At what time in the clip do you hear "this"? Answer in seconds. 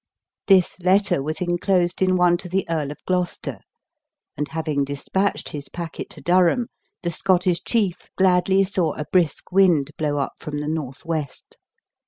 0.47-0.79